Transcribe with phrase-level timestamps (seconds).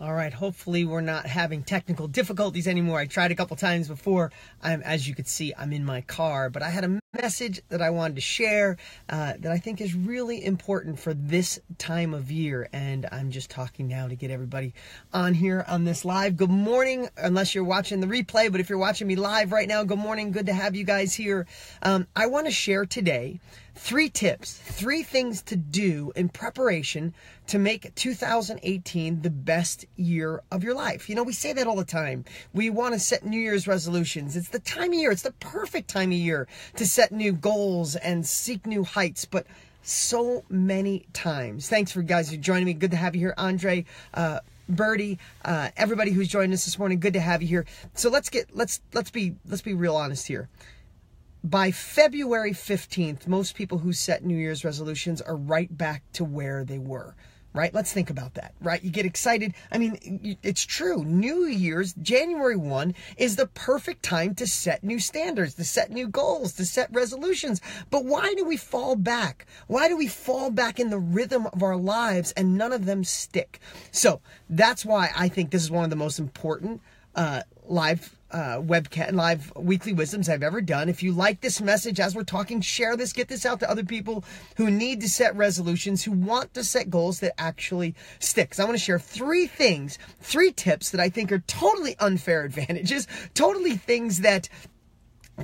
[0.00, 2.98] All right, hopefully we're not having technical difficulties anymore.
[2.98, 4.32] I tried a couple times before.
[4.60, 7.80] I'm, as you could see, I'm in my car, but I had a message that
[7.80, 8.76] I wanted to share
[9.08, 12.68] uh, that I think is really important for this time of year.
[12.72, 14.74] And I'm just talking now to get everybody
[15.12, 16.36] on here on this live.
[16.36, 19.84] Good morning, unless you're watching the replay, but if you're watching me live right now,
[19.84, 20.32] good morning.
[20.32, 21.46] Good to have you guys here.
[21.82, 23.40] Um, I want to share today
[23.74, 27.12] three tips, three things to do in preparation
[27.46, 31.08] to make 2018 the best year of your life.
[31.08, 32.24] You know, we say that all the time.
[32.52, 34.36] We want to set New Year's resolutions.
[34.36, 36.46] It's the time of year, it's the perfect time of year
[36.76, 39.24] to set new goals and seek new heights.
[39.24, 39.46] But
[39.82, 41.68] so many times.
[41.68, 42.72] Thanks for guys for joining me.
[42.72, 43.84] Good to have you here, Andre.
[44.14, 47.66] Uh, Birdie, uh, everybody who's joined us this morning, good to have you here.
[47.92, 50.48] So let's get let's let's be let's be real honest here
[51.44, 56.64] by February 15th, most people who set New Year's resolutions are right back to where
[56.64, 57.14] they were.
[57.54, 57.72] Right?
[57.72, 58.82] Let's think about that, right?
[58.82, 59.54] You get excited.
[59.70, 61.04] I mean, it's true.
[61.04, 66.08] New Year's, January 1, is the perfect time to set new standards, to set new
[66.08, 67.60] goals, to set resolutions.
[67.90, 69.46] But why do we fall back?
[69.68, 73.04] Why do we fall back in the rhythm of our lives and none of them
[73.04, 73.60] stick?
[73.92, 76.80] So that's why I think this is one of the most important
[77.14, 80.88] uh, live uh, webcast live weekly wisdoms I've ever done.
[80.88, 83.84] If you like this message as we're talking, share this, get this out to other
[83.84, 84.24] people
[84.56, 88.58] who need to set resolutions, who want to set goals that actually sticks.
[88.58, 93.06] I want to share three things, three tips that I think are totally unfair advantages,
[93.34, 94.48] totally things that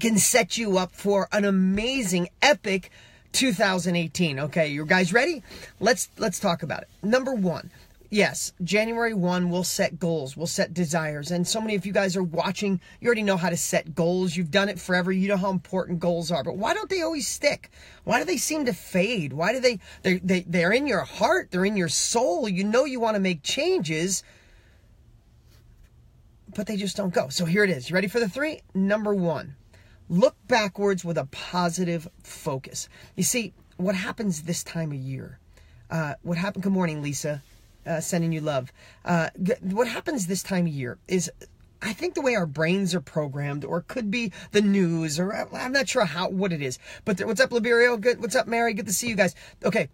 [0.00, 2.91] can set you up for an amazing, epic
[3.33, 4.41] 2018.
[4.41, 5.44] Okay, you guys ready?
[5.78, 6.88] Let's let's talk about it.
[7.05, 7.70] Number 1
[8.11, 11.30] yes, January 1, we'll set goals, we'll set desires.
[11.30, 14.36] And so many of you guys are watching, you already know how to set goals.
[14.36, 15.11] You've done it forever.
[15.12, 16.44] You know how important goals are.
[16.44, 17.70] But why don't they always stick?
[18.05, 19.33] Why do they seem to fade?
[19.33, 22.48] Why do they, they, they they're in your heart, they're in your soul.
[22.48, 24.22] You know you want to make changes,
[26.55, 27.28] but they just don't go.
[27.28, 27.89] So here it is.
[27.89, 28.61] You ready for the three?
[28.74, 29.55] Number one,
[30.08, 32.89] look backwards with a positive focus.
[33.17, 35.39] You see, what happens this time of year?
[35.89, 36.63] Uh, what happened?
[36.63, 37.42] Good morning, Lisa
[37.86, 38.73] uh, sending you love.
[39.05, 39.30] Uh,
[39.63, 41.30] what happens this time of year is
[41.83, 45.73] I think the way our brains are programmed, or could be the news, or I'm
[45.73, 46.79] not sure how what it is.
[47.05, 47.98] But what's up, Liberio?
[48.01, 48.20] Good.
[48.20, 48.74] What's up, Mary?
[48.74, 49.35] Good to see you guys.
[49.64, 49.89] Okay.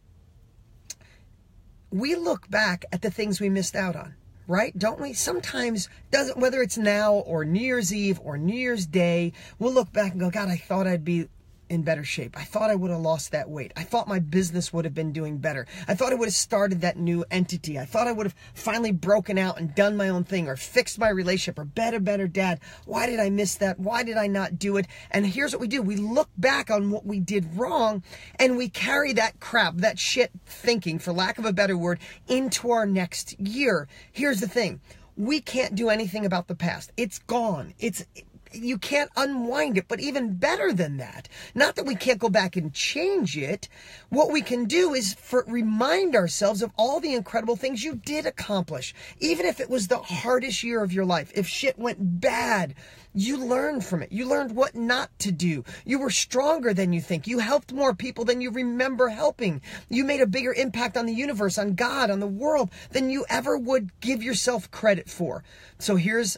[1.91, 4.17] We look back at the things we missed out on,
[4.49, 4.77] right?
[4.77, 5.13] Don't we?
[5.13, 9.93] Sometimes doesn't whether it's now or New Year's Eve or New Year's Day, we'll look
[9.93, 11.29] back and go, God, I thought I'd be
[11.69, 12.37] in better shape.
[12.37, 13.73] I thought I would have lost that weight.
[13.77, 15.67] I thought my business would have been doing better.
[15.89, 17.79] I thought I would have started that new entity.
[17.79, 20.99] I thought I would have finally broken out and done my own thing or fixed
[20.99, 22.61] my relationship or better, better dad.
[22.85, 23.79] Why did I miss that?
[23.79, 24.87] Why did I not do it?
[25.11, 25.83] And here's what we do.
[25.83, 28.03] We look back on what we did wrong
[28.39, 31.99] and we carry that crap, that shit thinking, for lack of a better word,
[32.29, 33.89] into our next year.
[34.13, 34.81] Here's the thing.
[35.17, 36.93] We can't do anything about the past.
[36.97, 37.73] It's gone.
[37.79, 38.05] It's
[38.53, 39.87] you can't unwind it.
[39.89, 43.69] But even better than that, not that we can't go back and change it,
[44.09, 48.27] what we can do is for, remind ourselves of all the incredible things you did
[48.27, 48.95] accomplish.
[49.19, 52.75] Even if it was the hardest year of your life, if shit went bad,
[53.15, 54.13] you learned from it.
[54.13, 55.65] You learned what not to do.
[55.85, 57.27] You were stronger than you think.
[57.27, 59.63] You helped more people than you remember helping.
[59.89, 63.25] You made a bigger impact on the universe, on God, on the world than you
[63.31, 65.43] ever would give yourself credit for.
[65.79, 66.37] So here's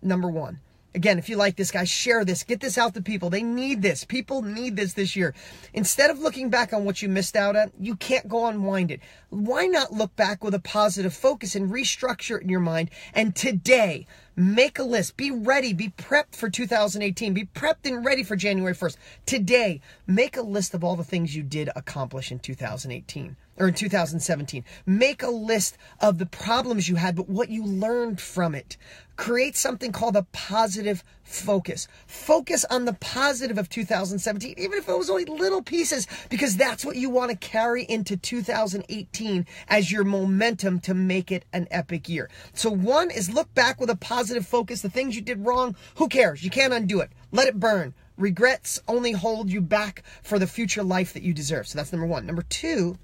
[0.00, 0.60] number one
[0.92, 2.42] Again, if you like this guy, share this.
[2.42, 3.30] Get this out to people.
[3.30, 4.04] They need this.
[4.04, 5.34] People need this this year.
[5.72, 9.00] Instead of looking back on what you missed out on, you can't go unwind it.
[9.28, 12.90] Why not look back with a positive focus and restructure it in your mind?
[13.14, 15.16] And today, make a list.
[15.16, 15.72] Be ready.
[15.72, 17.34] Be prepped for 2018.
[17.34, 18.96] Be prepped and ready for January 1st.
[19.26, 23.74] Today, make a list of all the things you did accomplish in 2018 or in
[23.74, 24.64] 2017.
[24.86, 28.76] Make a list of the problems you had, but what you learned from it.
[29.16, 31.86] Create something called a positive focus.
[32.06, 36.86] Focus on the positive of 2017, even if it was only little pieces, because that's
[36.86, 42.08] what you want to carry into 2018 as your momentum to make it an epic
[42.08, 42.30] year.
[42.54, 44.80] So, one is look back with a positive focus.
[44.80, 46.42] The things you did wrong, who cares?
[46.42, 47.10] You can't undo it.
[47.30, 47.92] Let it burn.
[48.16, 51.68] Regrets only hold you back for the future life that you deserve.
[51.68, 52.24] So, that's number one.
[52.24, 52.96] Number two,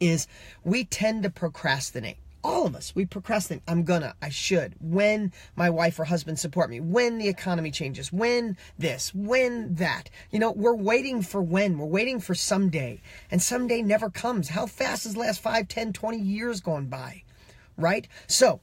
[0.00, 0.26] is
[0.64, 2.18] we tend to procrastinate.
[2.44, 3.62] All of us, we procrastinate.
[3.66, 4.74] I'm gonna, I should.
[4.80, 10.08] When my wife or husband support me, when the economy changes, when this, when that.
[10.30, 13.00] You know, we're waiting for when, we're waiting for someday,
[13.30, 14.50] and someday never comes.
[14.50, 17.24] How fast has the last 5, 10, 20 years gone by?
[17.76, 18.06] Right?
[18.28, 18.60] So,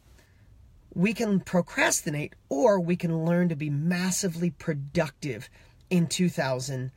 [0.95, 5.49] we can procrastinate or we can learn to be massively productive
[5.89, 6.91] in 2000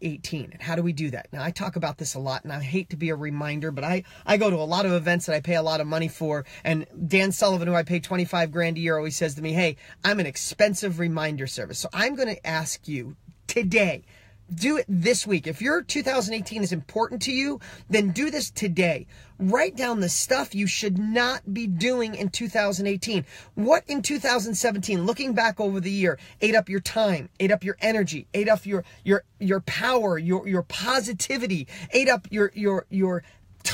[0.00, 1.28] 18 and how do we do that?
[1.32, 3.84] Now i talk about this a lot and i hate to be a reminder but
[3.84, 6.08] i i go to a lot of events that i pay a lot of money
[6.08, 9.52] for and dan sullivan who i pay 25 grand a year always says to me
[9.52, 13.16] hey i'm an expensive reminder service so i'm going to ask you
[13.46, 14.04] today
[14.54, 15.46] do it this week.
[15.46, 19.06] If your 2018 is important to you, then do this today.
[19.38, 23.24] Write down the stuff you should not be doing in 2018.
[23.54, 27.76] What in 2017, looking back over the year, ate up your time, ate up your
[27.80, 33.22] energy, ate up your your your power, your your positivity, ate up your your your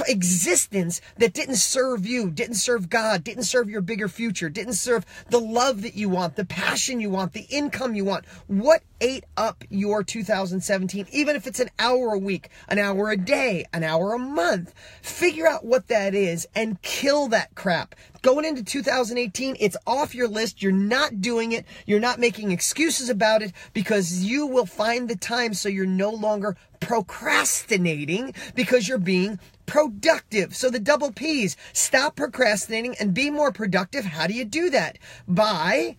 [0.06, 5.04] existence that didn't serve you, didn't serve God, didn't serve your bigger future, didn't serve
[5.30, 8.24] the love that you want, the passion you want, the income you want.
[8.46, 13.16] What ate up your 2017, even if it's an hour a week, an hour a
[13.16, 14.74] day, an hour a month?
[15.02, 17.94] Figure out what that is and kill that crap.
[18.22, 20.62] Going into 2018, it's off your list.
[20.62, 21.66] You're not doing it.
[21.84, 26.08] You're not making excuses about it because you will find the time so you're no
[26.08, 30.54] longer procrastinating because you're being productive.
[30.54, 34.04] So the double P's, stop procrastinating and be more productive.
[34.04, 34.98] How do you do that?
[35.26, 35.96] By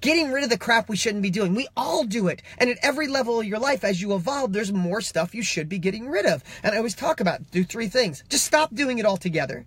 [0.00, 1.54] getting rid of the crap we shouldn't be doing.
[1.54, 2.42] We all do it.
[2.58, 5.68] And at every level of your life, as you evolve, there's more stuff you should
[5.68, 6.42] be getting rid of.
[6.62, 8.24] And I always talk about do three things.
[8.28, 9.66] Just stop doing it altogether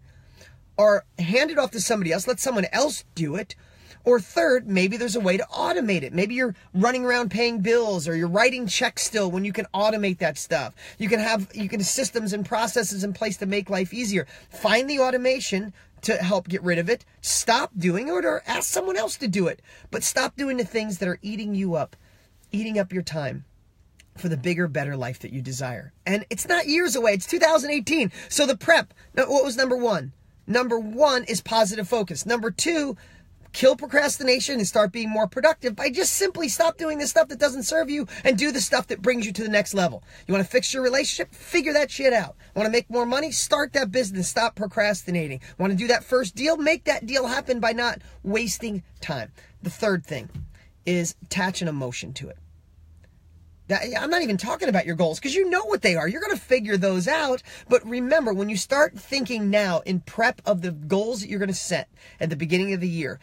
[0.77, 2.27] or hand it off to somebody else.
[2.27, 3.55] Let someone else do it
[4.05, 6.13] or third, maybe there's a way to automate it.
[6.13, 10.19] Maybe you're running around paying bills or you're writing checks still when you can automate
[10.19, 10.73] that stuff.
[10.97, 14.27] You can have you can systems and processes in place to make life easier.
[14.49, 17.05] Find the automation to help get rid of it.
[17.21, 19.61] Stop doing it or ask someone else to do it.
[19.89, 21.95] But stop doing the things that are eating you up,
[22.51, 23.45] eating up your time
[24.17, 25.93] for the bigger, better life that you desire.
[26.05, 28.11] And it's not years away, it's 2018.
[28.29, 30.11] So the prep, what was number one?
[30.45, 32.25] Number one is positive focus.
[32.25, 32.97] Number two,
[33.53, 37.39] kill procrastination and start being more productive by just simply stop doing the stuff that
[37.39, 40.03] doesn't serve you and do the stuff that brings you to the next level.
[40.27, 41.33] You want to fix your relationship?
[41.33, 42.35] Figure that shit out.
[42.55, 43.31] Want to make more money?
[43.31, 44.27] Start that business.
[44.27, 45.39] Stop procrastinating.
[45.57, 46.57] Want to do that first deal?
[46.57, 49.31] Make that deal happen by not wasting time.
[49.61, 50.29] The third thing
[50.85, 52.37] is attach an emotion to it.
[53.97, 56.07] I'm not even talking about your goals because you know what they are.
[56.07, 57.41] You're going to figure those out.
[57.69, 61.47] But remember, when you start thinking now in prep of the goals that you're going
[61.47, 61.89] to set
[62.19, 63.19] at the beginning of the year,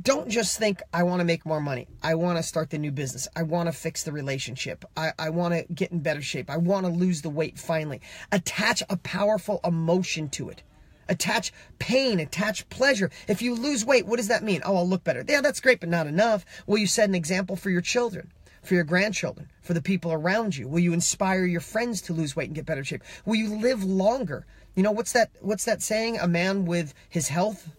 [0.00, 1.88] don't just think I want to make more money.
[2.02, 3.28] I want to start the new business.
[3.36, 4.84] I want to fix the relationship.
[4.96, 6.50] I, I want to get in better shape.
[6.50, 8.00] I want to lose the weight finally.
[8.32, 10.62] Attach a powerful emotion to it.
[11.08, 13.10] Attach pain, attach pleasure.
[13.26, 14.62] If you lose weight, what does that mean?
[14.64, 15.24] Oh, I'll look better.
[15.26, 16.44] Yeah, that's great, but not enough.
[16.66, 18.30] Will you set an example for your children?
[18.62, 20.68] For your grandchildren, for the people around you?
[20.68, 23.02] Will you inspire your friends to lose weight and get better shape?
[23.24, 24.46] Will you live longer?
[24.76, 25.30] You know what's that?
[25.40, 26.18] What's that saying?
[26.18, 27.70] A man with his health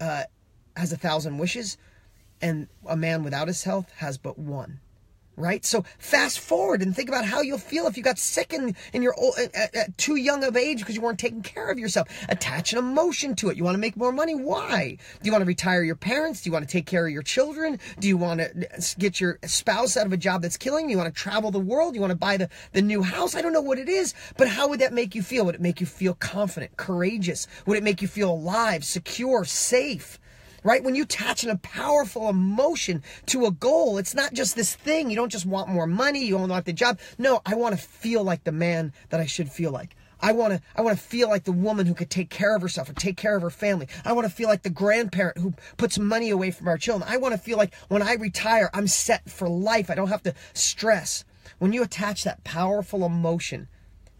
[0.00, 0.24] uh,
[0.76, 1.76] has a thousand wishes,
[2.40, 4.80] and a man without his health has but one.
[5.36, 5.64] Right?
[5.64, 9.00] So fast forward and think about how you'll feel if you got sick in, in
[9.00, 12.08] your old, at, at too young of age because you weren't taking care of yourself.
[12.28, 13.56] Attach an emotion to it.
[13.56, 14.34] You want to make more money?
[14.34, 14.98] Why?
[14.98, 16.42] Do you want to retire your parents?
[16.42, 17.78] Do you want to take care of your children?
[17.98, 20.92] Do you want to uh, get your spouse out of a job that's killing you?
[20.92, 21.94] You want to travel the world?
[21.94, 23.34] You want to buy the, the new house?
[23.34, 25.46] I don't know what it is, but how would that make you feel?
[25.46, 27.46] Would it make you feel confident, courageous?
[27.64, 30.18] Would it make you feel alive, secure, safe?
[30.62, 30.82] Right?
[30.82, 35.10] When you attach a powerful emotion to a goal, it's not just this thing.
[35.10, 36.98] You don't just want more money, you don't want the job.
[37.18, 39.96] No, I want to feel like the man that I should feel like.
[40.22, 42.62] I want to I want to feel like the woman who could take care of
[42.62, 43.88] herself and take care of her family.
[44.04, 47.10] I want to feel like the grandparent who puts money away from our children.
[47.10, 49.90] I want to feel like when I retire, I'm set for life.
[49.90, 51.24] I don't have to stress.
[51.58, 53.68] When you attach that powerful emotion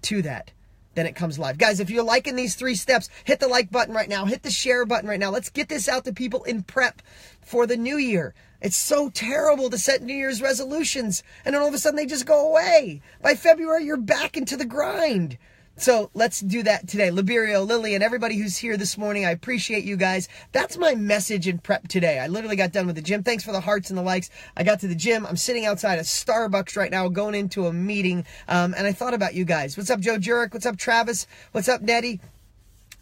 [0.02, 0.52] to that,
[0.94, 1.58] then it comes live.
[1.58, 4.24] Guys, if you're liking these three steps, hit the like button right now.
[4.24, 5.30] Hit the share button right now.
[5.30, 7.02] Let's get this out to people in prep
[7.40, 8.34] for the new year.
[8.60, 12.06] It's so terrible to set New Year's resolutions and then all of a sudden they
[12.06, 13.00] just go away.
[13.22, 15.38] By February, you're back into the grind.
[15.80, 17.08] So let's do that today.
[17.08, 20.28] Liberio, Lily, and everybody who's here this morning, I appreciate you guys.
[20.52, 22.18] That's my message in prep today.
[22.18, 23.22] I literally got done with the gym.
[23.22, 24.28] Thanks for the hearts and the likes.
[24.58, 25.24] I got to the gym.
[25.24, 29.14] I'm sitting outside of Starbucks right now, going into a meeting, um, and I thought
[29.14, 29.78] about you guys.
[29.78, 30.52] What's up, Joe Jurek?
[30.52, 31.26] What's up, Travis?
[31.52, 32.20] What's up, Nettie?